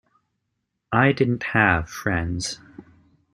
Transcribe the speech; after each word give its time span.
I 0.91 1.11
didn't 1.11 1.43
have 1.43 1.87
friends. 1.87 2.57